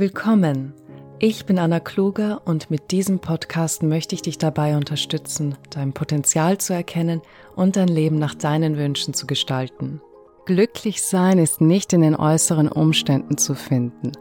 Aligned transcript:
Willkommen. 0.00 0.72
Ich 1.18 1.44
bin 1.44 1.58
Anna 1.58 1.78
Kluger 1.78 2.40
und 2.46 2.70
mit 2.70 2.90
diesem 2.90 3.18
Podcast 3.18 3.82
möchte 3.82 4.14
ich 4.14 4.22
dich 4.22 4.38
dabei 4.38 4.74
unterstützen, 4.74 5.58
dein 5.68 5.92
Potenzial 5.92 6.56
zu 6.56 6.72
erkennen 6.72 7.20
und 7.54 7.76
dein 7.76 7.88
Leben 7.88 8.18
nach 8.18 8.34
deinen 8.34 8.78
Wünschen 8.78 9.12
zu 9.12 9.26
gestalten. 9.26 10.00
Glücklich 10.46 11.02
sein 11.02 11.38
ist 11.38 11.60
nicht 11.60 11.92
in 11.92 12.00
den 12.00 12.16
äußeren 12.16 12.68
Umständen 12.68 13.36
zu 13.36 13.54
finden. 13.54 14.12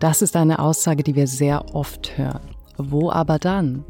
Das 0.00 0.22
ist 0.22 0.34
eine 0.34 0.58
Aussage, 0.58 1.04
die 1.04 1.14
wir 1.14 1.28
sehr 1.28 1.72
oft 1.72 2.18
hören. 2.18 2.56
Wo 2.76 3.08
aber 3.08 3.38
dann? 3.38 3.84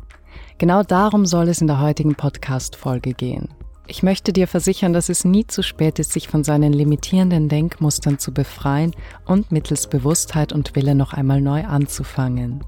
Genau 0.59 0.83
darum 0.83 1.25
soll 1.25 1.49
es 1.49 1.63
in 1.63 1.67
der 1.67 1.81
heutigen 1.81 2.15
Podcast-Folge 2.15 3.15
gehen. 3.15 3.49
Ich 3.91 4.03
möchte 4.03 4.35
dir 4.35 4.47
versichern, 4.47 4.93
dass 4.93 5.09
es 5.09 5.25
nie 5.25 5.47
zu 5.47 5.63
spät 5.63 5.99
ist, 5.99 6.13
sich 6.13 6.29
von 6.29 6.45
seinen 6.45 6.75
limitierenden 6.75 7.49
Denkmustern 7.49 8.19
zu 8.19 8.35
befreien 8.35 8.95
und 9.25 9.51
mittels 9.51 9.87
Bewusstheit 9.87 10.53
und 10.53 10.77
Wille 10.77 10.95
noch 10.95 11.15
einmal 11.15 11.41
neu 11.41 11.65
anzufangen. 11.65 12.63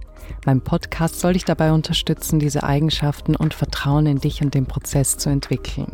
Mein 0.46 0.62
Podcast 0.62 1.20
soll 1.20 1.34
dich 1.34 1.44
dabei 1.44 1.72
unterstützen, 1.72 2.38
diese 2.38 2.62
Eigenschaften 2.62 3.36
und 3.36 3.52
Vertrauen 3.52 4.06
in 4.06 4.18
dich 4.18 4.40
und 4.40 4.54
den 4.54 4.64
Prozess 4.64 5.18
zu 5.18 5.28
entwickeln. 5.28 5.88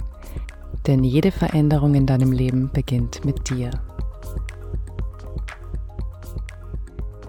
Denn 0.86 1.02
jede 1.02 1.32
Veränderung 1.32 1.96
in 1.96 2.06
deinem 2.06 2.30
Leben 2.30 2.70
beginnt 2.72 3.24
mit 3.24 3.50
dir. 3.50 3.70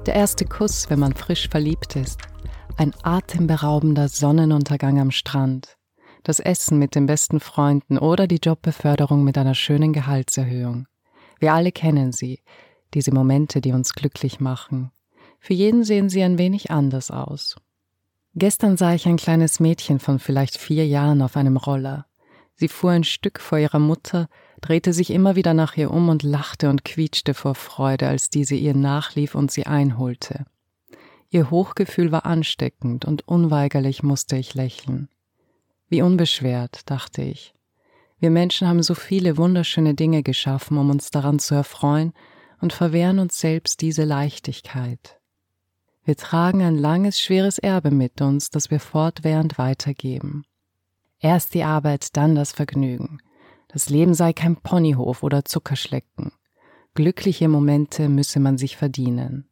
Der 0.06 0.14
erste 0.14 0.46
Kuss, 0.46 0.88
wenn 0.92 1.00
man 1.00 1.16
frisch 1.16 1.50
verliebt 1.50 1.96
ist. 1.96 2.22
Ein 2.78 2.94
atemberaubender 3.02 4.08
Sonnenuntergang 4.08 5.00
am 5.00 5.10
Strand 5.10 5.77
das 6.28 6.40
Essen 6.40 6.78
mit 6.78 6.96
den 6.96 7.06
besten 7.06 7.40
Freunden 7.40 7.98
oder 7.98 8.28
die 8.28 8.40
Jobbeförderung 8.44 9.24
mit 9.24 9.38
einer 9.38 9.56
schönen 9.56 9.94
Gehaltserhöhung. 9.94 10.88
Wir 11.40 11.54
alle 11.54 11.72
kennen 11.72 12.12
sie, 12.12 12.42
diese 12.94 13.14
Momente, 13.14 13.62
die 13.62 13.72
uns 13.72 13.94
glücklich 13.94 14.40
machen. 14.40 14.92
Für 15.40 15.54
jeden 15.54 15.84
sehen 15.84 16.10
sie 16.10 16.24
ein 16.24 16.38
wenig 16.38 16.72
anders 16.72 17.12
aus. 17.12 17.56
Gestern 18.36 18.76
sah 18.76 18.94
ich 18.94 19.08
ein 19.08 19.18
kleines 19.18 19.60
Mädchen 19.60 20.00
von 20.00 20.20
vielleicht 20.20 20.58
vier 20.58 20.86
Jahren 20.86 21.22
auf 21.22 21.38
einem 21.38 21.58
Roller. 21.58 22.06
Sie 22.56 22.68
fuhr 22.68 22.92
ein 22.92 23.04
Stück 23.04 23.40
vor 23.40 23.60
ihrer 23.60 23.80
Mutter, 23.80 24.28
drehte 24.62 24.92
sich 24.94 25.12
immer 25.12 25.36
wieder 25.36 25.54
nach 25.54 25.78
ihr 25.78 25.92
um 25.92 26.10
und 26.10 26.24
lachte 26.24 26.70
und 26.70 26.84
quietschte 26.84 27.34
vor 27.36 27.56
Freude, 27.56 28.08
als 28.08 28.30
diese 28.30 28.56
ihr 28.56 28.76
nachlief 28.76 29.36
und 29.36 29.52
sie 29.52 29.66
einholte. 29.66 30.46
Ihr 31.30 31.52
Hochgefühl 31.52 32.12
war 32.12 32.26
ansteckend 32.26 33.06
und 33.06 33.28
unweigerlich 33.28 34.04
musste 34.04 34.38
ich 34.38 34.56
lächeln. 34.56 35.08
Wie 35.90 36.02
unbeschwert, 36.02 36.90
dachte 36.90 37.22
ich. 37.22 37.54
Wir 38.20 38.32
Menschen 38.32 38.68
haben 38.68 38.82
so 38.82 38.96
viele 38.96 39.38
wunderschöne 39.38 39.94
Dinge 39.94 40.24
geschaffen, 40.24 40.78
um 40.78 40.90
uns 40.90 41.12
daran 41.12 41.40
zu 41.40 41.56
erfreuen, 41.56 42.14
und 42.60 42.74
verwehren 42.74 43.20
uns 43.20 43.40
selbst 43.40 43.82
diese 43.82 44.04
Leichtigkeit. 44.04 45.20
Wir 46.04 46.16
tragen 46.16 46.64
ein 46.64 46.76
langes, 46.76 47.20
schweres 47.20 47.60
Erbe 47.60 47.92
mit 47.92 48.22
uns, 48.22 48.50
das 48.50 48.72
wir 48.72 48.80
fortwährend 48.80 49.58
weitergeben. 49.58 50.46
Erst 51.20 51.54
die 51.54 51.64
Arbeit, 51.64 52.16
dann 52.18 52.34
das 52.34 52.54
Vergnügen. 52.54 53.20
Das 53.68 53.90
Leben 53.90 54.14
sei 54.14 54.34
kein 54.34 54.56
Ponyhof 54.56 55.22
oder 55.22 55.46
Zuckerschlecken. 55.46 56.32
Glückliche 56.96 57.48
Momente 57.48 58.10
müsse 58.10 58.40
man 58.40 58.58
sich 58.58 58.78
verdienen. 58.78 59.50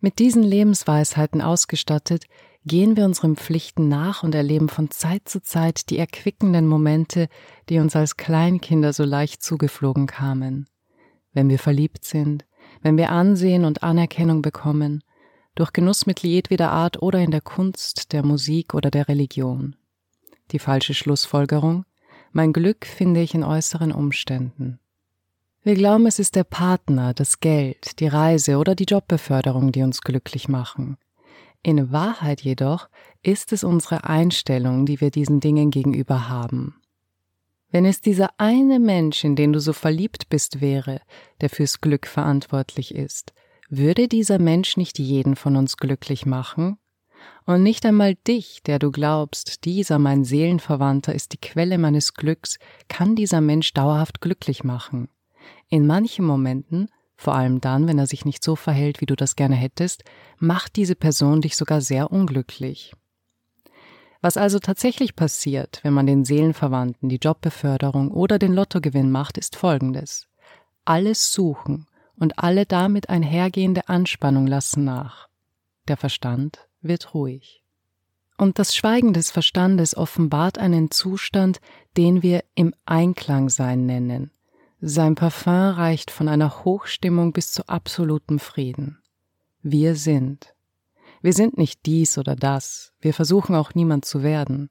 Mit 0.00 0.18
diesen 0.18 0.42
Lebensweisheiten 0.42 1.40
ausgestattet, 1.40 2.24
gehen 2.66 2.96
wir 2.96 3.04
unseren 3.04 3.36
Pflichten 3.36 3.88
nach 3.88 4.22
und 4.22 4.34
erleben 4.34 4.68
von 4.68 4.90
Zeit 4.90 5.28
zu 5.28 5.40
Zeit 5.40 5.88
die 5.88 5.98
erquickenden 5.98 6.66
Momente, 6.66 7.28
die 7.68 7.78
uns 7.78 7.94
als 7.94 8.16
Kleinkinder 8.16 8.92
so 8.92 9.04
leicht 9.04 9.42
zugeflogen 9.42 10.06
kamen. 10.06 10.66
Wenn 11.32 11.48
wir 11.48 11.58
verliebt 11.58 12.04
sind, 12.04 12.44
wenn 12.82 12.96
wir 12.96 13.10
Ansehen 13.10 13.64
und 13.64 13.82
Anerkennung 13.82 14.42
bekommen, 14.42 15.02
durch 15.54 15.72
Genussmittel 15.72 16.28
jedweder 16.28 16.70
Art 16.72 17.00
oder 17.00 17.20
in 17.20 17.30
der 17.30 17.40
Kunst, 17.40 18.12
der 18.12 18.24
Musik 18.24 18.74
oder 18.74 18.90
der 18.90 19.08
Religion. 19.08 19.76
Die 20.50 20.58
falsche 20.58 20.92
Schlussfolgerung, 20.92 21.84
mein 22.32 22.52
Glück 22.52 22.84
finde 22.84 23.22
ich 23.22 23.34
in 23.34 23.44
äußeren 23.44 23.92
Umständen. 23.92 24.80
Wir 25.62 25.74
glauben, 25.74 26.06
es 26.06 26.18
ist 26.18 26.36
der 26.36 26.44
Partner, 26.44 27.14
das 27.14 27.40
Geld, 27.40 27.98
die 28.00 28.06
Reise 28.06 28.58
oder 28.58 28.74
die 28.74 28.84
Jobbeförderung, 28.84 29.72
die 29.72 29.82
uns 29.82 30.02
glücklich 30.02 30.48
machen. 30.48 30.96
In 31.66 31.90
Wahrheit 31.90 32.42
jedoch 32.42 32.88
ist 33.24 33.52
es 33.52 33.64
unsere 33.64 34.04
Einstellung, 34.04 34.86
die 34.86 35.00
wir 35.00 35.10
diesen 35.10 35.40
Dingen 35.40 35.72
gegenüber 35.72 36.28
haben. 36.28 36.80
Wenn 37.72 37.84
es 37.84 38.00
dieser 38.00 38.30
eine 38.38 38.78
Mensch, 38.78 39.24
in 39.24 39.34
den 39.34 39.52
du 39.52 39.58
so 39.58 39.72
verliebt 39.72 40.28
bist, 40.28 40.60
wäre, 40.60 41.00
der 41.40 41.50
fürs 41.50 41.80
Glück 41.80 42.06
verantwortlich 42.06 42.94
ist, 42.94 43.34
würde 43.68 44.06
dieser 44.06 44.38
Mensch 44.38 44.76
nicht 44.76 45.00
jeden 45.00 45.34
von 45.34 45.56
uns 45.56 45.76
glücklich 45.76 46.24
machen? 46.24 46.78
Und 47.46 47.64
nicht 47.64 47.84
einmal 47.84 48.14
dich, 48.14 48.62
der 48.62 48.78
du 48.78 48.92
glaubst, 48.92 49.64
dieser 49.64 49.98
mein 49.98 50.22
Seelenverwandter 50.22 51.16
ist 51.16 51.32
die 51.32 51.40
Quelle 51.40 51.78
meines 51.78 52.14
Glücks, 52.14 52.60
kann 52.86 53.16
dieser 53.16 53.40
Mensch 53.40 53.74
dauerhaft 53.74 54.20
glücklich 54.20 54.62
machen. 54.62 55.08
In 55.68 55.84
manchen 55.84 56.26
Momenten 56.26 56.90
vor 57.16 57.34
allem 57.34 57.60
dann, 57.60 57.88
wenn 57.88 57.98
er 57.98 58.06
sich 58.06 58.24
nicht 58.24 58.44
so 58.44 58.56
verhält, 58.56 59.00
wie 59.00 59.06
du 59.06 59.16
das 59.16 59.36
gerne 59.36 59.56
hättest, 59.56 60.04
macht 60.38 60.76
diese 60.76 60.94
Person 60.94 61.40
dich 61.40 61.56
sogar 61.56 61.80
sehr 61.80 62.12
unglücklich. 62.12 62.94
Was 64.20 64.36
also 64.36 64.58
tatsächlich 64.58 65.16
passiert, 65.16 65.80
wenn 65.82 65.94
man 65.94 66.06
den 66.06 66.24
Seelenverwandten 66.24 67.08
die 67.08 67.20
Jobbeförderung 67.22 68.10
oder 68.10 68.38
den 68.38 68.52
Lottogewinn 68.52 69.10
macht, 69.10 69.38
ist 69.38 69.56
folgendes. 69.56 70.26
Alles 70.84 71.32
suchen 71.32 71.86
und 72.16 72.38
alle 72.38 72.66
damit 72.66 73.08
einhergehende 73.08 73.88
Anspannung 73.88 74.46
lassen 74.46 74.84
nach. 74.84 75.28
Der 75.88 75.96
Verstand 75.96 76.66
wird 76.80 77.14
ruhig. 77.14 77.62
Und 78.38 78.58
das 78.58 78.76
Schweigen 78.76 79.12
des 79.12 79.30
Verstandes 79.30 79.96
offenbart 79.96 80.58
einen 80.58 80.90
Zustand, 80.90 81.60
den 81.96 82.22
wir 82.22 82.44
im 82.54 82.74
Einklangsein 82.84 83.86
nennen, 83.86 84.30
sein 84.80 85.14
Parfum 85.14 85.52
reicht 85.52 86.10
von 86.10 86.28
einer 86.28 86.64
Hochstimmung 86.64 87.32
bis 87.32 87.52
zu 87.52 87.66
absolutem 87.66 88.38
Frieden. 88.38 88.98
Wir 89.62 89.94
sind. 89.94 90.54
Wir 91.22 91.32
sind 91.32 91.56
nicht 91.56 91.86
dies 91.86 92.18
oder 92.18 92.36
das, 92.36 92.92
wir 93.00 93.14
versuchen 93.14 93.54
auch 93.54 93.74
niemand 93.74 94.04
zu 94.04 94.22
werden. 94.22 94.70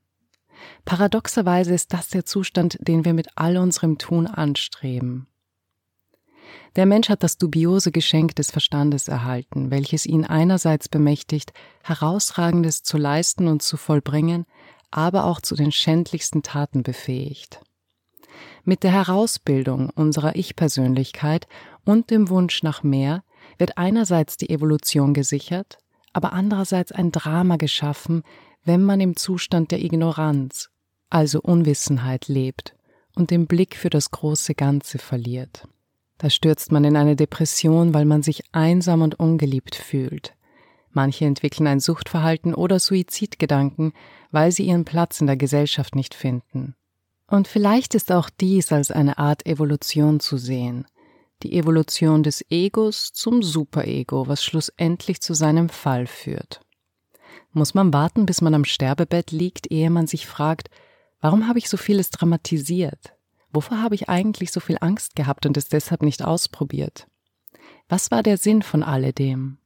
Paradoxerweise 0.86 1.74
ist 1.74 1.92
das 1.92 2.10
der 2.10 2.24
Zustand, 2.24 2.78
den 2.80 3.04
wir 3.04 3.14
mit 3.14 3.30
all 3.36 3.58
unserem 3.58 3.98
Tun 3.98 4.28
anstreben. 4.28 5.28
Der 6.76 6.86
Mensch 6.86 7.10
hat 7.10 7.24
das 7.24 7.38
dubiose 7.38 7.92
Geschenk 7.92 8.36
des 8.36 8.52
Verstandes 8.52 9.08
erhalten, 9.08 9.72
welches 9.72 10.06
ihn 10.06 10.24
einerseits 10.24 10.88
bemächtigt, 10.88 11.52
Herausragendes 11.84 12.84
zu 12.84 12.98
leisten 12.98 13.48
und 13.48 13.64
zu 13.64 13.76
vollbringen, 13.78 14.46
aber 14.92 15.26
auch 15.26 15.42
zu 15.42 15.56
den 15.56 15.72
schändlichsten 15.72 16.44
Taten 16.44 16.84
befähigt. 16.84 17.62
Mit 18.64 18.84
der 18.84 18.92
Herausbildung 18.92 19.90
unserer 19.90 20.36
Ich-Persönlichkeit 20.36 21.48
und 21.86 22.10
dem 22.10 22.30
Wunsch 22.30 22.64
nach 22.64 22.84
mehr 22.84 23.24
wird 23.58 23.78
einerseits 23.78 24.38
die 24.38 24.50
Evolution 24.50 25.14
gesichert, 25.14 25.78
aber 26.14 26.34
andererseits 26.34 26.92
ein 26.92 27.12
Drama 27.12 27.58
geschaffen, 27.58 28.24
wenn 28.64 28.82
man 28.82 29.00
im 29.00 29.16
Zustand 29.16 29.72
der 29.72 29.84
Ignoranz, 29.84 30.70
also 31.10 31.42
Unwissenheit 31.42 32.28
lebt 32.28 32.76
und 33.16 33.32
den 33.32 33.48
Blick 33.48 33.76
für 33.76 33.90
das 33.90 34.12
große 34.12 34.56
Ganze 34.56 34.98
verliert. 34.98 35.68
Da 36.18 36.30
stürzt 36.30 36.72
man 36.72 36.84
in 36.84 36.96
eine 36.96 37.16
Depression, 37.16 37.94
weil 37.94 38.06
man 38.06 38.24
sich 38.24 38.44
einsam 38.52 39.02
und 39.02 39.20
ungeliebt 39.20 39.76
fühlt. 39.76 40.34
Manche 40.92 41.26
entwickeln 41.26 41.68
ein 41.68 41.82
Suchtverhalten 41.82 42.54
oder 42.54 42.80
Suizidgedanken, 42.80 43.92
weil 44.32 44.52
sie 44.52 44.66
ihren 44.66 44.86
Platz 44.86 45.20
in 45.20 45.28
der 45.28 45.36
Gesellschaft 45.36 45.94
nicht 45.94 46.14
finden. 46.14 46.76
Und 47.28 47.48
vielleicht 47.48 47.96
ist 47.96 48.12
auch 48.12 48.30
dies 48.30 48.72
als 48.72 48.92
eine 48.92 49.18
Art 49.18 49.46
Evolution 49.46 50.20
zu 50.20 50.38
sehen, 50.38 50.86
die 51.44 51.54
Evolution 51.58 52.24
des 52.24 52.46
Egos 52.50 53.12
zum 53.14 53.42
Superego, 53.42 54.28
was 54.28 54.44
schlussendlich 54.44 55.22
zu 55.22 55.34
seinem 55.34 55.70
Fall 55.70 56.08
führt. 56.08 56.62
Muss 57.52 57.74
man 57.74 57.94
warten, 57.94 58.26
bis 58.26 58.42
man 58.42 58.54
am 58.54 58.66
Sterbebett 58.66 59.32
liegt, 59.32 59.72
ehe 59.72 59.90
man 59.90 60.08
sich 60.08 60.28
fragt, 60.28 60.70
warum 61.22 61.48
habe 61.48 61.60
ich 61.60 61.70
so 61.70 61.78
vieles 61.78 62.10
dramatisiert? 62.10 63.14
Wovor 63.52 63.82
habe 63.82 63.96
ich 63.96 64.10
eigentlich 64.10 64.52
so 64.52 64.60
viel 64.60 64.78
Angst 64.82 65.16
gehabt 65.16 65.46
und 65.46 65.56
es 65.56 65.70
deshalb 65.70 66.04
nicht 66.04 66.24
ausprobiert? 66.24 67.08
Was 67.88 68.12
war 68.12 68.22
der 68.22 68.38
Sinn 68.38 68.62
von 68.62 68.84
alledem? 68.84 69.58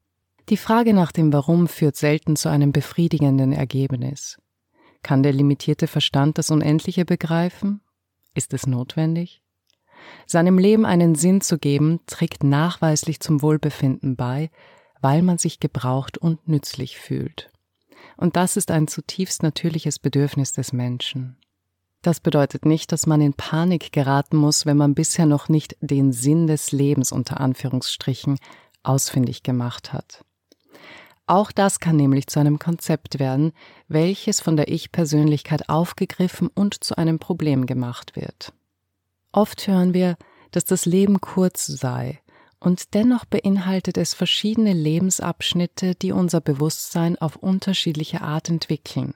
Die 0.50 0.57
Frage 0.57 0.94
nach 0.94 1.11
dem 1.11 1.33
Warum 1.33 1.67
führt 1.67 1.95
selten 1.95 2.35
zu 2.35 2.50
einem 2.50 2.71
befriedigenden 2.71 3.51
Ergebnis. 3.51 4.38
Kann 5.03 5.23
der 5.23 5.33
limitierte 5.33 5.87
Verstand 5.87 6.37
das 6.37 6.51
Unendliche 6.51 7.05
begreifen? 7.05 7.81
Ist 8.33 8.53
es 8.53 8.67
notwendig? 8.67 9.41
Seinem 10.25 10.57
Leben 10.57 10.85
einen 10.85 11.15
Sinn 11.15 11.41
zu 11.41 11.57
geben, 11.57 11.99
trägt 12.05 12.43
nachweislich 12.43 13.19
zum 13.19 13.41
Wohlbefinden 13.41 14.15
bei, 14.15 14.49
weil 15.01 15.21
man 15.21 15.37
sich 15.37 15.59
gebraucht 15.59 16.17
und 16.17 16.47
nützlich 16.47 16.97
fühlt. 16.97 17.49
Und 18.17 18.35
das 18.35 18.57
ist 18.57 18.71
ein 18.71 18.87
zutiefst 18.87 19.43
natürliches 19.43 19.99
Bedürfnis 19.99 20.51
des 20.51 20.73
Menschen. 20.73 21.37
Das 22.01 22.19
bedeutet 22.19 22.65
nicht, 22.65 22.91
dass 22.91 23.07
man 23.07 23.19
in 23.19 23.33
Panik 23.33 23.91
geraten 23.91 24.37
muss, 24.37 24.65
wenn 24.65 24.77
man 24.77 24.95
bisher 24.95 25.25
noch 25.25 25.49
nicht 25.49 25.75
den 25.81 26.13
Sinn 26.13 26.47
des 26.47 26.71
Lebens 26.71 27.11
unter 27.11 27.41
Anführungsstrichen 27.41 28.39
ausfindig 28.83 29.43
gemacht 29.43 29.91
hat. 29.91 30.23
Auch 31.29 31.51
das 31.51 31.79
kann 31.79 31.95
nämlich 31.95 32.25
zu 32.25 32.39
einem 32.39 32.57
Konzept 32.57 33.19
werden, 33.19 33.51
welches 33.87 34.41
von 34.41 34.57
der 34.57 34.67
Ich-Persönlichkeit 34.67 35.69
aufgegriffen 35.69 36.47
und 36.47 36.83
zu 36.83 36.97
einem 36.97 37.19
Problem 37.19 37.67
gemacht 37.67 38.15
wird. 38.15 38.51
Oft 39.31 39.67
hören 39.67 39.93
wir, 39.93 40.17
dass 40.49 40.65
das 40.65 40.87
Leben 40.87 41.21
kurz 41.21 41.67
sei, 41.67 42.19
und 42.59 42.95
dennoch 42.95 43.25
beinhaltet 43.25 43.99
es 43.99 44.15
verschiedene 44.15 44.73
Lebensabschnitte, 44.73 45.93
die 45.93 46.13
unser 46.13 46.41
Bewusstsein 46.41 47.15
auf 47.19 47.35
unterschiedliche 47.35 48.21
Art 48.21 48.49
entwickeln, 48.49 49.13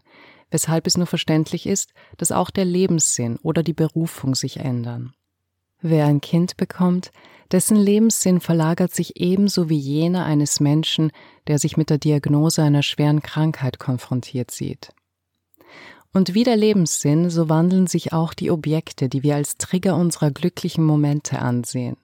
weshalb 0.51 0.85
es 0.85 0.97
nur 0.97 1.07
verständlich 1.07 1.65
ist, 1.65 1.93
dass 2.17 2.31
auch 2.31 2.51
der 2.51 2.65
Lebenssinn 2.65 3.37
oder 3.41 3.63
die 3.63 3.73
Berufung 3.73 4.35
sich 4.35 4.57
ändern. 4.57 5.15
Wer 5.85 6.05
ein 6.05 6.21
Kind 6.21 6.55
bekommt, 6.55 7.11
dessen 7.51 7.75
Lebenssinn 7.75 8.39
verlagert 8.39 8.95
sich 8.95 9.19
ebenso 9.19 9.67
wie 9.67 9.77
jener 9.77 10.23
eines 10.23 10.61
Menschen, 10.61 11.11
der 11.47 11.59
sich 11.59 11.75
mit 11.75 11.89
der 11.89 11.97
Diagnose 11.97 12.63
einer 12.63 12.83
schweren 12.83 13.21
Krankheit 13.21 13.79
konfrontiert 13.79 14.49
sieht. 14.49 14.93
Und 16.13 16.33
wie 16.33 16.45
der 16.45 16.55
Lebenssinn, 16.55 17.29
so 17.29 17.49
wandeln 17.49 17.87
sich 17.87 18.13
auch 18.13 18.33
die 18.33 18.49
Objekte, 18.49 19.09
die 19.09 19.23
wir 19.23 19.35
als 19.35 19.57
Trigger 19.57 19.97
unserer 19.97 20.31
glücklichen 20.31 20.85
Momente 20.85 21.39
ansehen. 21.39 21.97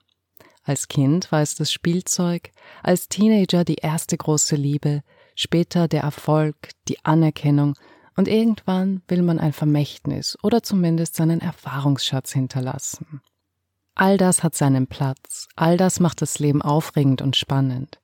Als 0.65 0.89
Kind 0.89 1.31
war 1.31 1.41
es 1.41 1.55
das 1.55 1.71
Spielzeug, 1.71 2.51
als 2.83 3.07
Teenager 3.07 3.63
die 3.63 3.75
erste 3.75 4.17
große 4.17 4.57
Liebe, 4.57 5.03
später 5.35 5.87
der 5.87 6.01
Erfolg, 6.01 6.55
die 6.89 6.97
Anerkennung 7.05 7.75
und 8.17 8.27
irgendwann 8.27 9.03
will 9.07 9.21
man 9.21 9.39
ein 9.39 9.53
Vermächtnis 9.53 10.37
oder 10.43 10.63
zumindest 10.63 11.15
seinen 11.15 11.39
Erfahrungsschatz 11.39 12.33
hinterlassen. 12.33 13.21
All 14.01 14.15
das 14.15 14.43
hat 14.43 14.55
seinen 14.55 14.87
Platz, 14.87 15.49
all 15.57 15.75
das 15.75 15.99
macht 15.99 16.21
das 16.21 16.39
Leben 16.39 16.61
aufregend 16.61 17.21
und 17.21 17.35
spannend. 17.35 17.99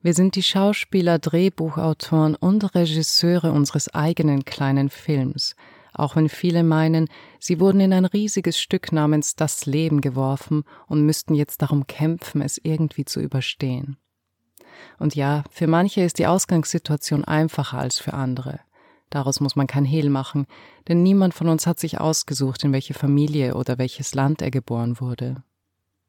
Wir 0.00 0.14
sind 0.14 0.34
die 0.34 0.42
Schauspieler, 0.42 1.18
Drehbuchautoren 1.18 2.36
und 2.36 2.74
Regisseure 2.74 3.52
unseres 3.52 3.92
eigenen 3.92 4.46
kleinen 4.46 4.88
Films, 4.88 5.54
auch 5.92 6.16
wenn 6.16 6.30
viele 6.30 6.62
meinen, 6.62 7.10
sie 7.38 7.60
wurden 7.60 7.80
in 7.80 7.92
ein 7.92 8.06
riesiges 8.06 8.58
Stück 8.58 8.92
namens 8.92 9.36
Das 9.36 9.66
Leben 9.66 10.00
geworfen 10.00 10.64
und 10.86 11.04
müssten 11.04 11.34
jetzt 11.34 11.60
darum 11.60 11.86
kämpfen, 11.86 12.40
es 12.40 12.58
irgendwie 12.62 13.04
zu 13.04 13.20
überstehen. 13.20 13.98
Und 14.98 15.16
ja, 15.16 15.44
für 15.50 15.66
manche 15.66 16.00
ist 16.00 16.18
die 16.18 16.26
Ausgangssituation 16.26 17.26
einfacher 17.26 17.76
als 17.76 17.98
für 17.98 18.14
andere. 18.14 18.60
Daraus 19.10 19.40
muss 19.40 19.56
man 19.56 19.66
kein 19.66 19.84
Hehl 19.84 20.10
machen, 20.10 20.46
denn 20.88 21.02
niemand 21.02 21.34
von 21.34 21.48
uns 21.48 21.66
hat 21.66 21.78
sich 21.78 22.00
ausgesucht, 22.00 22.64
in 22.64 22.72
welche 22.72 22.94
Familie 22.94 23.54
oder 23.54 23.78
welches 23.78 24.14
Land 24.14 24.42
er 24.42 24.50
geboren 24.50 25.00
wurde. 25.00 25.42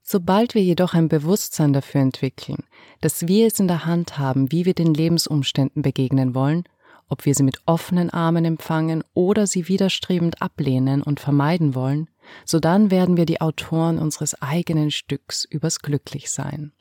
Sobald 0.02 0.56
wir 0.56 0.64
jedoch 0.64 0.94
ein 0.94 1.10
Bewusstsein 1.10 1.74
dafür 1.74 2.02
entwickeln, 2.02 2.64
dass 3.02 3.28
wir 3.28 3.48
es 3.48 3.60
in 3.60 3.68
der 3.68 3.86
Hand 3.86 4.18
haben, 4.18 4.52
wie 4.52 4.66
wir 4.66 4.74
den 4.74 4.94
Lebensumständen 4.94 5.82
begegnen 5.82 6.34
wollen, 6.34 6.64
ob 7.10 7.26
wir 7.26 7.36
sie 7.36 7.44
mit 7.44 7.60
offenen 7.66 8.10
Armen 8.10 8.46
empfangen 8.46 9.04
oder 9.14 9.48
sie 9.48 9.68
widerstrebend 9.68 10.42
ablehnen 10.42 11.02
und 11.02 11.20
vermeiden 11.20 11.76
wollen, 11.76 12.10
so 12.46 12.60
dann 12.60 12.92
werden 12.92 13.18
wir 13.18 13.26
die 13.26 13.42
Autoren 13.42 14.00
unseres 14.00 14.42
eigenen 14.42 14.92
Stücks 14.92 15.46
übers 15.46 15.80
Glücklichsein. 15.80 16.74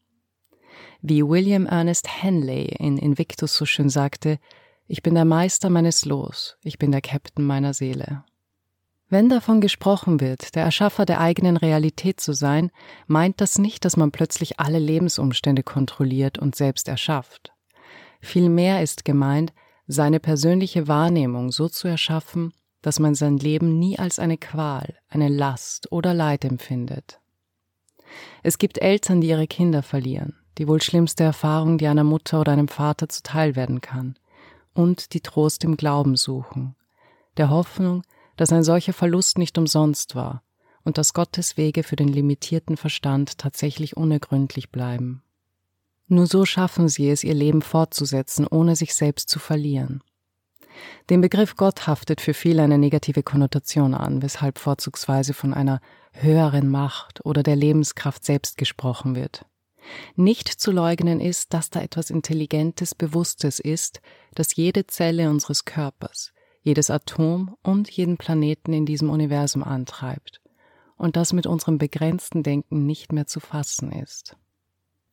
Wie 1.02 1.22
William 1.22 1.66
Ernest 1.66 2.08
Henley 2.22 2.66
in 2.78 2.98
Invictus 2.98 3.54
so 3.56 3.66
schön 3.66 3.88
sagte, 3.88 4.38
ich 4.88 5.02
bin 5.02 5.14
der 5.14 5.24
Meister 5.24 5.68
meines 5.68 6.04
Los, 6.04 6.56
ich 6.62 6.78
bin 6.78 6.92
der 6.92 7.00
Captain 7.00 7.44
meiner 7.44 7.74
Seele. 7.74 8.24
Wenn 9.08 9.28
davon 9.28 9.60
gesprochen 9.60 10.20
wird, 10.20 10.54
der 10.54 10.64
Erschaffer 10.64 11.06
der 11.06 11.20
eigenen 11.20 11.56
Realität 11.56 12.20
zu 12.20 12.32
sein, 12.32 12.70
meint 13.06 13.40
das 13.40 13.58
nicht, 13.58 13.84
dass 13.84 13.96
man 13.96 14.10
plötzlich 14.10 14.58
alle 14.58 14.80
Lebensumstände 14.80 15.62
kontrolliert 15.62 16.38
und 16.38 16.56
selbst 16.56 16.88
erschafft. 16.88 17.52
Vielmehr 18.20 18.82
ist 18.82 19.04
gemeint, 19.04 19.52
seine 19.86 20.18
persönliche 20.18 20.88
Wahrnehmung 20.88 21.52
so 21.52 21.68
zu 21.68 21.86
erschaffen, 21.86 22.52
dass 22.82 22.98
man 22.98 23.14
sein 23.14 23.36
Leben 23.36 23.78
nie 23.78 23.98
als 23.98 24.18
eine 24.18 24.38
Qual, 24.38 24.96
eine 25.08 25.28
Last 25.28 25.92
oder 25.92 26.12
Leid 26.12 26.44
empfindet. 26.44 27.20
Es 28.42 28.58
gibt 28.58 28.78
Eltern, 28.78 29.20
die 29.20 29.28
ihre 29.28 29.46
Kinder 29.46 29.82
verlieren, 29.82 30.34
die 30.58 30.66
wohl 30.66 30.82
schlimmste 30.82 31.22
Erfahrung, 31.22 31.78
die 31.78 31.86
einer 31.86 32.04
Mutter 32.04 32.40
oder 32.40 32.52
einem 32.52 32.68
Vater 32.68 33.08
zuteil 33.08 33.54
werden 33.54 33.80
kann 33.80 34.16
und 34.76 35.14
die 35.14 35.20
Trost 35.20 35.64
im 35.64 35.76
Glauben 35.76 36.16
suchen, 36.16 36.76
der 37.36 37.50
Hoffnung, 37.50 38.02
dass 38.36 38.52
ein 38.52 38.62
solcher 38.62 38.92
Verlust 38.92 39.38
nicht 39.38 39.58
umsonst 39.58 40.14
war 40.14 40.42
und 40.84 40.98
dass 40.98 41.14
Gottes 41.14 41.56
Wege 41.56 41.82
für 41.82 41.96
den 41.96 42.08
limitierten 42.08 42.76
Verstand 42.76 43.38
tatsächlich 43.38 43.96
unergründlich 43.96 44.70
bleiben. 44.70 45.22
Nur 46.08 46.26
so 46.26 46.44
schaffen 46.44 46.88
sie 46.88 47.10
es, 47.10 47.24
ihr 47.24 47.34
Leben 47.34 47.62
fortzusetzen, 47.62 48.46
ohne 48.46 48.76
sich 48.76 48.94
selbst 48.94 49.28
zu 49.28 49.38
verlieren. 49.38 50.02
Dem 51.10 51.22
Begriff 51.22 51.56
Gott 51.56 51.86
haftet 51.86 52.20
für 52.20 52.34
viele 52.34 52.62
eine 52.62 52.78
negative 52.78 53.22
Konnotation 53.22 53.94
an, 53.94 54.22
weshalb 54.22 54.58
vorzugsweise 54.58 55.34
von 55.34 55.54
einer 55.54 55.80
höheren 56.12 56.68
Macht 56.68 57.24
oder 57.24 57.42
der 57.42 57.56
Lebenskraft 57.56 58.24
selbst 58.24 58.58
gesprochen 58.58 59.16
wird. 59.16 59.46
Nicht 60.14 60.48
zu 60.48 60.70
leugnen 60.72 61.20
ist, 61.20 61.54
dass 61.54 61.70
da 61.70 61.80
etwas 61.80 62.10
Intelligentes, 62.10 62.94
Bewusstes 62.94 63.58
ist, 63.58 64.00
das 64.34 64.56
jede 64.56 64.86
Zelle 64.86 65.30
unseres 65.30 65.64
Körpers, 65.64 66.32
jedes 66.62 66.90
Atom 66.90 67.56
und 67.62 67.90
jeden 67.90 68.16
Planeten 68.16 68.72
in 68.72 68.86
diesem 68.86 69.10
Universum 69.10 69.62
antreibt 69.62 70.40
und 70.96 71.16
das 71.16 71.32
mit 71.32 71.46
unserem 71.46 71.78
begrenzten 71.78 72.42
Denken 72.42 72.86
nicht 72.86 73.12
mehr 73.12 73.26
zu 73.26 73.40
fassen 73.40 73.92
ist. 73.92 74.36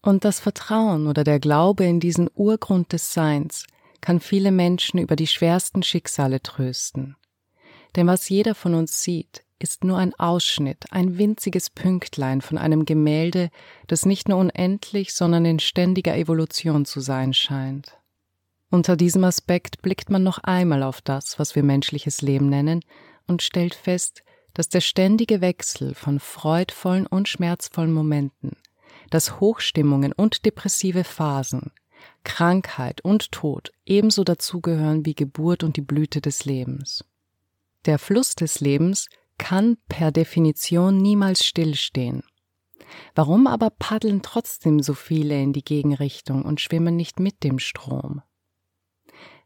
Und 0.01 0.25
das 0.25 0.39
Vertrauen 0.39 1.07
oder 1.07 1.23
der 1.23 1.39
Glaube 1.39 1.85
in 1.85 1.99
diesen 1.99 2.29
Urgrund 2.33 2.91
des 2.91 3.13
Seins 3.13 3.67
kann 4.01 4.19
viele 4.19 4.51
Menschen 4.51 4.99
über 4.99 5.15
die 5.15 5.27
schwersten 5.27 5.81
Schicksale 5.81 6.41
trösten. 6.41 7.15
Denn 7.95 8.07
was 8.07 8.27
jeder 8.27 8.53
von 8.53 8.73
uns 8.73 9.01
sieht, 9.01 9.43
ist 9.63 9.85
nur 9.85 9.97
ein 9.97 10.13
Ausschnitt, 10.15 10.85
ein 10.91 11.17
winziges 11.17 11.69
Pünktlein 11.69 12.41
von 12.41 12.57
einem 12.57 12.83
Gemälde, 12.83 13.49
das 13.87 14.05
nicht 14.05 14.27
nur 14.27 14.37
unendlich, 14.37 15.13
sondern 15.13 15.45
in 15.45 15.59
ständiger 15.59 16.15
Evolution 16.17 16.83
zu 16.85 16.99
sein 16.99 17.33
scheint. 17.33 17.97
Unter 18.69 18.97
diesem 18.97 19.23
Aspekt 19.23 19.81
blickt 19.81 20.09
man 20.09 20.21
noch 20.21 20.39
einmal 20.39 20.83
auf 20.83 20.99
das, 21.01 21.39
was 21.39 21.55
wir 21.55 21.63
menschliches 21.63 22.21
Leben 22.21 22.49
nennen, 22.49 22.81
und 23.25 23.41
stellt 23.41 23.73
fest, 23.73 24.23
dass 24.53 24.67
der 24.67 24.81
ständige 24.81 25.39
Wechsel 25.39 25.95
von 25.95 26.19
freudvollen 26.19 27.07
und 27.07 27.29
schmerzvollen 27.29 27.93
Momenten, 27.93 28.57
dass 29.11 29.39
Hochstimmungen 29.39 30.11
und 30.11 30.45
depressive 30.45 31.05
Phasen, 31.05 31.71
Krankheit 32.25 33.01
und 33.01 33.31
Tod 33.31 33.71
ebenso 33.85 34.25
dazugehören 34.25 35.05
wie 35.05 35.15
Geburt 35.15 35.63
und 35.63 35.77
die 35.77 35.81
Blüte 35.81 36.19
des 36.19 36.43
Lebens. 36.43 37.05
Der 37.85 37.97
Fluss 37.97 38.35
des 38.35 38.59
Lebens 38.59 39.07
kann 39.43 39.75
per 39.89 40.13
Definition 40.13 40.99
niemals 40.99 41.43
stillstehen. 41.43 42.23
Warum 43.13 43.45
aber 43.45 43.71
paddeln 43.71 44.21
trotzdem 44.21 44.81
so 44.81 44.93
viele 44.93 45.37
in 45.41 45.51
die 45.51 45.65
Gegenrichtung 45.65 46.43
und 46.45 46.61
schwimmen 46.61 46.95
nicht 46.95 47.19
mit 47.19 47.43
dem 47.43 47.59
Strom? 47.59 48.21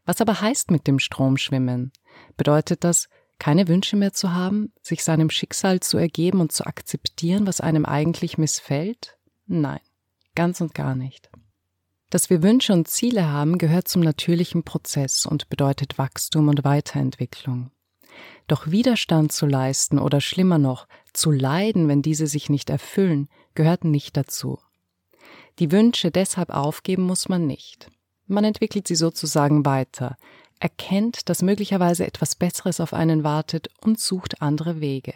Was 0.04 0.20
aber 0.20 0.40
heißt 0.40 0.70
mit 0.70 0.86
dem 0.86 1.00
Strom 1.00 1.36
schwimmen? 1.36 1.90
Bedeutet 2.36 2.84
das, 2.84 3.08
keine 3.40 3.66
Wünsche 3.66 3.96
mehr 3.96 4.12
zu 4.12 4.32
haben, 4.32 4.72
sich 4.82 5.02
seinem 5.02 5.30
Schicksal 5.30 5.80
zu 5.80 5.98
ergeben 5.98 6.40
und 6.40 6.52
zu 6.52 6.64
akzeptieren, 6.64 7.48
was 7.48 7.60
einem 7.60 7.84
eigentlich 7.84 8.38
missfällt? 8.38 9.18
Nein, 9.46 9.80
ganz 10.36 10.60
und 10.60 10.74
gar 10.74 10.94
nicht. 10.94 11.28
Dass 12.10 12.30
wir 12.30 12.44
Wünsche 12.44 12.72
und 12.72 12.86
Ziele 12.86 13.26
haben, 13.26 13.58
gehört 13.58 13.88
zum 13.88 14.02
natürlichen 14.02 14.62
Prozess 14.62 15.26
und 15.26 15.48
bedeutet 15.48 15.98
Wachstum 15.98 16.46
und 16.46 16.62
Weiterentwicklung. 16.62 17.72
Doch 18.46 18.70
Widerstand 18.70 19.32
zu 19.32 19.46
leisten 19.46 19.98
oder 19.98 20.20
schlimmer 20.20 20.58
noch, 20.58 20.86
zu 21.12 21.30
leiden, 21.30 21.88
wenn 21.88 22.02
diese 22.02 22.26
sich 22.26 22.48
nicht 22.48 22.70
erfüllen, 22.70 23.28
gehört 23.54 23.84
nicht 23.84 24.16
dazu. 24.16 24.58
Die 25.58 25.72
Wünsche 25.72 26.10
deshalb 26.10 26.50
aufgeben 26.50 27.02
muss 27.02 27.28
man 27.28 27.46
nicht. 27.46 27.90
Man 28.26 28.44
entwickelt 28.44 28.86
sie 28.86 28.94
sozusagen 28.94 29.64
weiter, 29.64 30.16
erkennt, 30.60 31.28
dass 31.28 31.42
möglicherweise 31.42 32.06
etwas 32.06 32.34
Besseres 32.34 32.80
auf 32.80 32.92
einen 32.92 33.24
wartet 33.24 33.68
und 33.80 33.98
sucht 34.00 34.42
andere 34.42 34.80
Wege. 34.80 35.14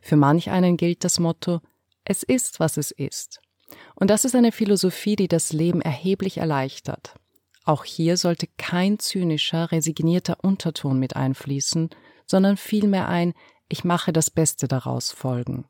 Für 0.00 0.16
manch 0.16 0.50
einen 0.50 0.76
gilt 0.76 1.04
das 1.04 1.18
Motto, 1.18 1.60
es 2.04 2.22
ist, 2.22 2.58
was 2.60 2.76
es 2.76 2.90
ist. 2.90 3.40
Und 3.94 4.10
das 4.10 4.24
ist 4.24 4.34
eine 4.34 4.52
Philosophie, 4.52 5.16
die 5.16 5.28
das 5.28 5.52
Leben 5.52 5.80
erheblich 5.80 6.38
erleichtert. 6.38 7.14
Auch 7.64 7.84
hier 7.84 8.16
sollte 8.16 8.48
kein 8.56 8.98
zynischer, 8.98 9.70
resignierter 9.70 10.38
Unterton 10.42 10.98
mit 10.98 11.16
einfließen, 11.16 11.90
sondern 12.26 12.56
vielmehr 12.56 13.08
ein 13.08 13.34
Ich 13.68 13.84
mache 13.84 14.12
das 14.12 14.30
Beste 14.30 14.66
daraus 14.66 15.12
folgen. 15.12 15.66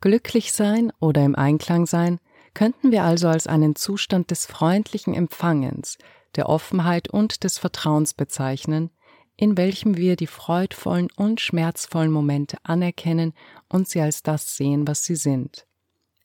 Glücklich 0.00 0.52
sein 0.52 0.92
oder 1.00 1.24
im 1.24 1.34
Einklang 1.34 1.86
sein 1.86 2.20
könnten 2.54 2.90
wir 2.90 3.04
also 3.04 3.28
als 3.28 3.46
einen 3.46 3.76
Zustand 3.76 4.30
des 4.30 4.46
freundlichen 4.46 5.14
Empfangens, 5.14 5.98
der 6.36 6.48
Offenheit 6.48 7.08
und 7.08 7.44
des 7.44 7.58
Vertrauens 7.58 8.14
bezeichnen, 8.14 8.90
in 9.36 9.56
welchem 9.56 9.96
wir 9.96 10.16
die 10.16 10.26
freudvollen 10.26 11.08
und 11.16 11.40
schmerzvollen 11.40 12.10
Momente 12.10 12.56
anerkennen 12.62 13.34
und 13.68 13.88
sie 13.88 14.00
als 14.00 14.22
das 14.22 14.56
sehen, 14.56 14.88
was 14.88 15.04
sie 15.04 15.16
sind. 15.16 15.66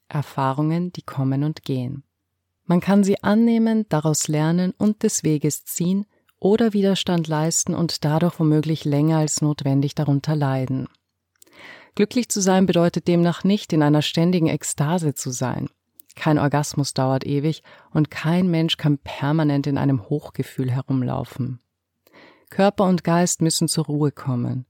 Erfahrungen, 0.08 0.92
die 0.94 1.02
kommen 1.02 1.44
und 1.44 1.64
gehen. 1.64 2.04
Man 2.72 2.80
kann 2.80 3.04
sie 3.04 3.22
annehmen, 3.22 3.86
daraus 3.90 4.30
lernen 4.30 4.74
und 4.78 5.04
des 5.04 5.26
Weges 5.26 5.66
ziehen 5.66 6.06
oder 6.40 6.72
Widerstand 6.72 7.28
leisten 7.28 7.76
und 7.76 8.06
dadurch 8.06 8.40
womöglich 8.40 8.86
länger 8.86 9.18
als 9.18 9.42
notwendig 9.42 9.94
darunter 9.94 10.38
leiden. 10.38 10.88
Glücklich 11.96 12.30
zu 12.30 12.40
sein 12.40 12.68
bedeutet 12.68 13.10
demnach 13.10 13.44
nicht, 13.44 13.74
in 13.74 13.84
einer 13.84 14.02
ständigen 14.02 14.48
Ekstase 14.48 15.14
zu 15.14 15.32
sein. 15.32 15.68
Kein 16.16 16.40
Orgasmus 16.40 16.94
dauert 16.94 17.26
ewig 17.26 17.62
und 17.92 18.10
kein 18.10 18.50
Mensch 18.50 18.78
kann 18.78 19.00
permanent 19.00 19.68
in 19.68 19.78
einem 19.78 20.08
Hochgefühl 20.08 20.72
herumlaufen. 20.72 21.60
Körper 22.50 22.86
und 22.86 23.04
Geist 23.04 23.42
müssen 23.42 23.68
zur 23.68 23.88
Ruhe 23.88 24.14
kommen. 24.14 24.66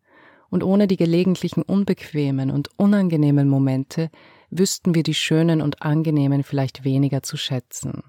Und 0.50 0.64
ohne 0.64 0.88
die 0.88 0.98
gelegentlichen 0.98 1.62
unbequemen 1.62 2.50
und 2.50 2.72
unangenehmen 2.78 3.48
Momente 3.48 4.10
wüssten 4.52 4.94
wir 4.94 5.04
die 5.04 5.14
schönen 5.14 5.62
und 5.62 5.82
angenehmen 5.82 6.44
vielleicht 6.44 6.84
weniger 6.84 7.24
zu 7.24 7.38
schätzen. 7.38 8.04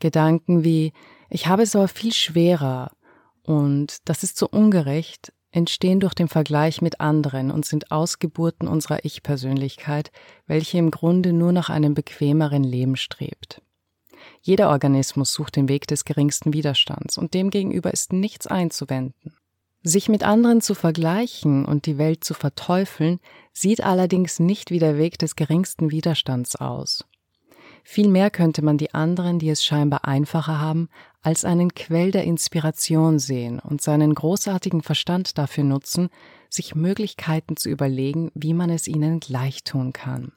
Gedanken 0.00 0.64
wie 0.64 0.92
ich 1.30 1.46
habe 1.46 1.62
es 1.62 1.74
aber 1.74 1.88
viel 1.88 2.12
schwerer 2.12 2.90
und 3.42 4.08
das 4.08 4.22
ist 4.22 4.36
so 4.36 4.48
ungerecht 4.48 5.32
entstehen 5.54 6.00
durch 6.00 6.14
den 6.14 6.28
Vergleich 6.28 6.82
mit 6.82 7.00
anderen 7.00 7.50
und 7.50 7.64
sind 7.64 7.92
Ausgeburten 7.92 8.66
unserer 8.66 9.04
Ich-Persönlichkeit, 9.04 10.10
welche 10.46 10.78
im 10.78 10.90
Grunde 10.90 11.32
nur 11.32 11.52
nach 11.52 11.70
einem 11.70 11.94
bequemeren 11.94 12.64
Leben 12.64 12.96
strebt. 12.96 13.62
Jeder 14.42 14.70
Organismus 14.70 15.32
sucht 15.32 15.56
den 15.56 15.68
Weg 15.68 15.86
des 15.86 16.04
geringsten 16.04 16.52
Widerstands 16.52 17.18
und 17.18 17.34
demgegenüber 17.34 17.92
ist 17.92 18.12
nichts 18.12 18.46
einzuwenden. 18.46 19.36
Sich 19.86 20.08
mit 20.08 20.22
anderen 20.22 20.62
zu 20.62 20.74
vergleichen 20.74 21.66
und 21.66 21.84
die 21.84 21.98
Welt 21.98 22.24
zu 22.24 22.32
verteufeln, 22.32 23.20
sieht 23.52 23.84
allerdings 23.84 24.40
nicht 24.40 24.70
wie 24.70 24.78
der 24.78 24.96
Weg 24.96 25.18
des 25.18 25.36
geringsten 25.36 25.90
Widerstands 25.90 26.56
aus. 26.56 27.04
Vielmehr 27.84 28.30
könnte 28.30 28.62
man 28.62 28.78
die 28.78 28.94
anderen, 28.94 29.38
die 29.38 29.50
es 29.50 29.62
scheinbar 29.62 30.06
einfacher 30.06 30.58
haben, 30.58 30.88
als 31.20 31.44
einen 31.44 31.74
Quell 31.74 32.12
der 32.12 32.24
Inspiration 32.24 33.18
sehen 33.18 33.58
und 33.58 33.82
seinen 33.82 34.14
großartigen 34.14 34.80
Verstand 34.82 35.36
dafür 35.36 35.64
nutzen, 35.64 36.08
sich 36.48 36.74
Möglichkeiten 36.74 37.58
zu 37.58 37.68
überlegen, 37.68 38.30
wie 38.34 38.54
man 38.54 38.70
es 38.70 38.88
ihnen 38.88 39.20
gleich 39.20 39.64
tun 39.64 39.92
kann. 39.92 40.32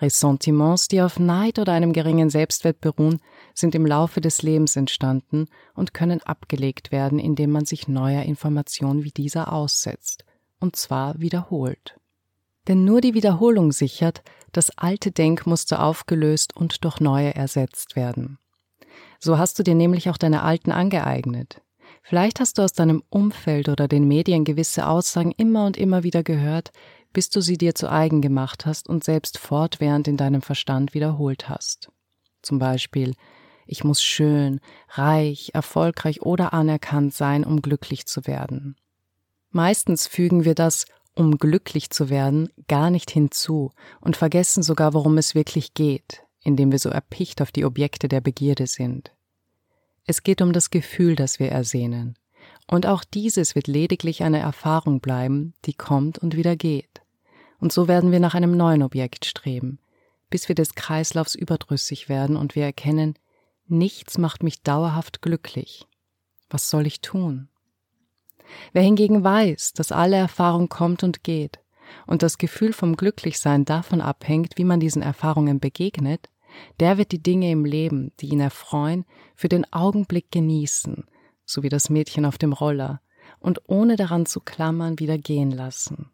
Ressentiments, 0.00 0.88
die 0.88 1.00
auf 1.00 1.18
Neid 1.18 1.58
oder 1.58 1.72
einem 1.72 1.92
geringen 1.92 2.28
Selbstwert 2.28 2.80
beruhen, 2.80 3.20
sind 3.54 3.74
im 3.74 3.86
Laufe 3.86 4.20
des 4.20 4.42
Lebens 4.42 4.76
entstanden 4.76 5.46
und 5.74 5.94
können 5.94 6.22
abgelegt 6.22 6.92
werden, 6.92 7.18
indem 7.18 7.50
man 7.50 7.64
sich 7.64 7.88
neuer 7.88 8.22
Information 8.22 9.04
wie 9.04 9.10
dieser 9.10 9.52
aussetzt, 9.52 10.24
und 10.60 10.76
zwar 10.76 11.18
wiederholt. 11.18 11.98
Denn 12.68 12.84
nur 12.84 13.00
die 13.00 13.14
Wiederholung 13.14 13.72
sichert, 13.72 14.22
dass 14.52 14.76
alte 14.76 15.12
Denkmuster 15.12 15.82
aufgelöst 15.82 16.54
und 16.56 16.84
durch 16.84 17.00
neue 17.00 17.34
ersetzt 17.34 17.96
werden. 17.96 18.38
So 19.18 19.38
hast 19.38 19.58
du 19.58 19.62
dir 19.62 19.74
nämlich 19.74 20.10
auch 20.10 20.16
deine 20.16 20.42
alten 20.42 20.72
angeeignet. 20.72 21.62
Vielleicht 22.02 22.40
hast 22.40 22.58
du 22.58 22.62
aus 22.62 22.72
deinem 22.72 23.02
Umfeld 23.08 23.68
oder 23.68 23.88
den 23.88 24.06
Medien 24.06 24.44
gewisse 24.44 24.86
Aussagen 24.86 25.32
immer 25.36 25.66
und 25.66 25.76
immer 25.76 26.02
wieder 26.02 26.22
gehört, 26.22 26.72
bis 27.16 27.30
du 27.30 27.40
sie 27.40 27.56
dir 27.56 27.74
zu 27.74 27.90
eigen 27.90 28.20
gemacht 28.20 28.66
hast 28.66 28.90
und 28.90 29.02
selbst 29.02 29.38
fortwährend 29.38 30.06
in 30.06 30.18
deinem 30.18 30.42
Verstand 30.42 30.92
wiederholt 30.92 31.48
hast. 31.48 31.90
Zum 32.42 32.58
Beispiel, 32.58 33.14
ich 33.64 33.84
muss 33.84 34.02
schön, 34.02 34.60
reich, 34.90 35.52
erfolgreich 35.54 36.20
oder 36.20 36.52
anerkannt 36.52 37.14
sein, 37.14 37.44
um 37.44 37.62
glücklich 37.62 38.04
zu 38.04 38.26
werden. 38.26 38.76
Meistens 39.48 40.06
fügen 40.06 40.44
wir 40.44 40.54
das 40.54 40.84
um 41.14 41.38
glücklich 41.38 41.88
zu 41.88 42.10
werden, 42.10 42.50
gar 42.68 42.90
nicht 42.90 43.10
hinzu 43.10 43.70
und 44.02 44.18
vergessen 44.18 44.62
sogar, 44.62 44.92
worum 44.92 45.16
es 45.16 45.34
wirklich 45.34 45.72
geht, 45.72 46.22
indem 46.42 46.70
wir 46.70 46.78
so 46.78 46.90
erpicht 46.90 47.40
auf 47.40 47.50
die 47.50 47.64
Objekte 47.64 48.08
der 48.08 48.20
Begierde 48.20 48.66
sind. 48.66 49.14
Es 50.04 50.22
geht 50.22 50.42
um 50.42 50.52
das 50.52 50.68
Gefühl, 50.68 51.16
das 51.16 51.38
wir 51.38 51.50
ersehnen. 51.50 52.18
Und 52.66 52.84
auch 52.84 53.04
dieses 53.04 53.54
wird 53.54 53.68
lediglich 53.68 54.22
eine 54.22 54.40
Erfahrung 54.40 55.00
bleiben, 55.00 55.54
die 55.64 55.72
kommt 55.72 56.18
und 56.18 56.36
wieder 56.36 56.56
geht. 56.56 57.05
Und 57.58 57.72
so 57.72 57.88
werden 57.88 58.12
wir 58.12 58.20
nach 58.20 58.34
einem 58.34 58.56
neuen 58.56 58.82
Objekt 58.82 59.24
streben, 59.24 59.78
bis 60.30 60.48
wir 60.48 60.54
des 60.54 60.74
Kreislaufs 60.74 61.34
überdrüssig 61.34 62.08
werden 62.08 62.36
und 62.36 62.54
wir 62.54 62.64
erkennen, 62.64 63.14
nichts 63.66 64.18
macht 64.18 64.42
mich 64.42 64.62
dauerhaft 64.62 65.22
glücklich. 65.22 65.86
Was 66.50 66.70
soll 66.70 66.86
ich 66.86 67.00
tun? 67.00 67.48
Wer 68.72 68.82
hingegen 68.82 69.24
weiß, 69.24 69.72
dass 69.72 69.92
alle 69.92 70.16
Erfahrung 70.16 70.68
kommt 70.68 71.02
und 71.02 71.24
geht 71.24 71.60
und 72.06 72.22
das 72.22 72.38
Gefühl 72.38 72.72
vom 72.72 72.96
Glücklichsein 72.96 73.64
davon 73.64 74.00
abhängt, 74.00 74.56
wie 74.56 74.64
man 74.64 74.80
diesen 74.80 75.02
Erfahrungen 75.02 75.60
begegnet, 75.60 76.28
der 76.80 76.98
wird 76.98 77.12
die 77.12 77.22
Dinge 77.22 77.50
im 77.50 77.64
Leben, 77.64 78.12
die 78.20 78.28
ihn 78.28 78.40
erfreuen, 78.40 79.04
für 79.34 79.48
den 79.48 79.70
Augenblick 79.72 80.30
genießen, 80.30 81.04
so 81.44 81.62
wie 81.62 81.68
das 81.68 81.90
Mädchen 81.90 82.24
auf 82.24 82.38
dem 82.38 82.52
Roller, 82.52 83.00
und 83.40 83.62
ohne 83.66 83.96
daran 83.96 84.26
zu 84.26 84.40
klammern 84.40 84.98
wieder 84.98 85.18
gehen 85.18 85.50
lassen. 85.50 86.10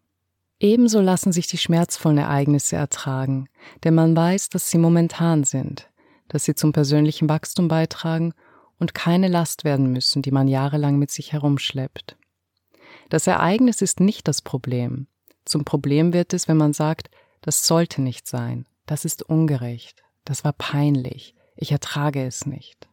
Ebenso 0.62 1.00
lassen 1.00 1.32
sich 1.32 1.48
die 1.48 1.58
schmerzvollen 1.58 2.18
Ereignisse 2.18 2.76
ertragen, 2.76 3.48
denn 3.82 3.96
man 3.96 4.14
weiß, 4.14 4.48
dass 4.48 4.70
sie 4.70 4.78
momentan 4.78 5.42
sind, 5.42 5.90
dass 6.28 6.44
sie 6.44 6.54
zum 6.54 6.72
persönlichen 6.72 7.28
Wachstum 7.28 7.66
beitragen 7.66 8.32
und 8.78 8.94
keine 8.94 9.26
Last 9.26 9.64
werden 9.64 9.90
müssen, 9.90 10.22
die 10.22 10.30
man 10.30 10.46
jahrelang 10.46 11.00
mit 11.00 11.10
sich 11.10 11.32
herumschleppt. 11.32 12.16
Das 13.10 13.26
Ereignis 13.26 13.82
ist 13.82 13.98
nicht 13.98 14.28
das 14.28 14.40
Problem. 14.40 15.08
Zum 15.44 15.64
Problem 15.64 16.12
wird 16.12 16.32
es, 16.32 16.46
wenn 16.46 16.58
man 16.58 16.72
sagt, 16.72 17.10
das 17.40 17.66
sollte 17.66 18.00
nicht 18.00 18.28
sein, 18.28 18.64
das 18.86 19.04
ist 19.04 19.24
ungerecht, 19.24 20.04
das 20.24 20.44
war 20.44 20.52
peinlich, 20.52 21.34
ich 21.56 21.72
ertrage 21.72 22.24
es 22.24 22.46
nicht. 22.46 22.88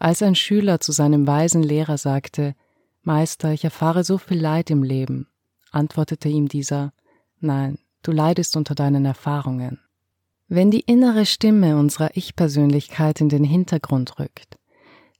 Als 0.00 0.20
ein 0.22 0.34
Schüler 0.34 0.80
zu 0.80 0.90
seinem 0.90 1.28
weisen 1.28 1.62
Lehrer 1.62 1.96
sagte, 1.96 2.56
Meister, 3.02 3.52
ich 3.52 3.62
erfahre 3.62 4.02
so 4.02 4.18
viel 4.18 4.40
Leid 4.40 4.70
im 4.70 4.82
Leben, 4.82 5.28
antwortete 5.72 6.28
ihm 6.28 6.48
dieser, 6.48 6.92
Nein, 7.40 7.78
du 8.02 8.12
leidest 8.12 8.56
unter 8.56 8.74
deinen 8.74 9.04
Erfahrungen. 9.04 9.80
Wenn 10.48 10.70
die 10.70 10.80
innere 10.80 11.26
Stimme 11.26 11.76
unserer 11.76 12.16
Ich-Persönlichkeit 12.16 13.20
in 13.20 13.28
den 13.28 13.44
Hintergrund 13.44 14.18
rückt, 14.18 14.58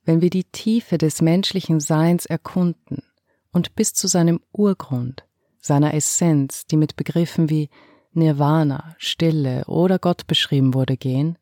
wenn 0.05 0.21
wir 0.21 0.31
die 0.31 0.45
Tiefe 0.45 0.97
des 0.99 1.21
menschlichen 1.21 1.81
Seins 1.81 2.25
erkunden, 2.27 3.03
und 3.53 3.75
bis 3.75 3.93
zu 3.93 4.09
seinem 4.09 4.41
Urgrund, 4.53 5.25
seiner 5.61 5.95
Essenz, 5.95 6.67
die 6.67 6.77
mit 6.77 6.97
Begriffen 6.97 7.51
wie 7.51 7.69
Nirvana, 8.13 8.95
Stille 8.99 9.65
oder 9.67 9.99
Gott 9.99 10.27
beschrieben 10.27 10.75
wurde, 10.75 10.97
gehen, 10.97 11.39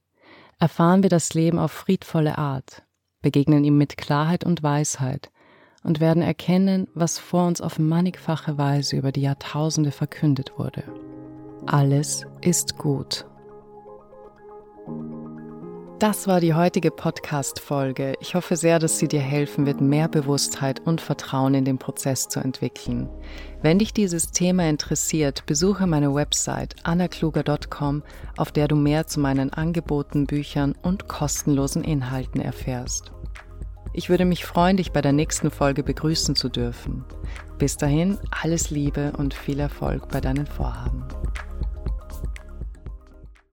erfahren 0.58 1.02
wir 1.02 1.10
das 1.10 1.34
Leben 1.34 1.58
auf 1.58 1.72
friedvolle 1.72 2.38
Art, 2.38 2.82
begegnen 3.22 3.64
ihm 3.64 3.76
mit 3.76 3.96
Klarheit 3.96 4.44
und 4.44 4.62
Weisheit 4.62 5.30
und 5.86 6.00
werden 6.00 6.22
erkennen, 6.22 6.88
was 6.94 7.18
vor 7.18 7.46
uns 7.46 7.60
auf 7.60 7.78
mannigfache 7.78 8.58
Weise 8.58 8.96
über 8.96 9.12
die 9.12 9.22
Jahrtausende 9.22 9.92
verkündet 9.92 10.58
wurde. 10.58 10.82
Alles 11.64 12.26
ist 12.40 12.76
gut. 12.76 13.24
Das 16.00 16.26
war 16.26 16.40
die 16.40 16.52
heutige 16.52 16.90
Podcast-Folge. 16.90 18.14
Ich 18.20 18.34
hoffe 18.34 18.56
sehr, 18.56 18.78
dass 18.78 18.98
sie 18.98 19.08
dir 19.08 19.20
helfen 19.20 19.64
wird, 19.64 19.80
mehr 19.80 20.08
Bewusstheit 20.08 20.80
und 20.80 21.00
Vertrauen 21.00 21.54
in 21.54 21.64
den 21.64 21.78
Prozess 21.78 22.28
zu 22.28 22.40
entwickeln. 22.40 23.08
Wenn 23.62 23.78
dich 23.78 23.94
dieses 23.94 24.30
Thema 24.30 24.68
interessiert, 24.68 25.46
besuche 25.46 25.86
meine 25.86 26.14
Website 26.14 26.74
annakluger.com, 26.82 28.02
auf 28.36 28.52
der 28.52 28.68
du 28.68 28.76
mehr 28.76 29.06
zu 29.06 29.20
meinen 29.20 29.52
Angeboten, 29.52 30.26
Büchern 30.26 30.74
und 30.82 31.08
kostenlosen 31.08 31.82
Inhalten 31.82 32.42
erfährst. 32.42 33.12
Ich 33.98 34.10
würde 34.10 34.26
mich 34.26 34.44
freuen, 34.44 34.76
dich 34.76 34.92
bei 34.92 35.00
der 35.00 35.12
nächsten 35.12 35.50
Folge 35.50 35.82
begrüßen 35.82 36.36
zu 36.36 36.50
dürfen. 36.50 37.06
Bis 37.56 37.78
dahin, 37.78 38.18
alles 38.42 38.68
Liebe 38.68 39.12
und 39.16 39.32
viel 39.32 39.58
Erfolg 39.58 40.10
bei 40.10 40.20
deinen 40.20 40.46
Vorhaben. 40.46 41.02